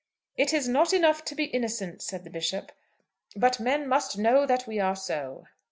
"It 0.35 0.51
is 0.51 0.67
not 0.67 0.93
enough 0.93 1.23
to 1.25 1.35
be 1.35 1.43
innocent," 1.43 2.01
said 2.01 2.23
the 2.23 2.31
Bishop, 2.31 2.71
"but 3.35 3.59
men 3.59 3.87
must 3.87 4.17
know 4.17 4.47
that 4.47 4.65
we 4.65 4.79
are 4.79 4.95
so." 4.95 5.45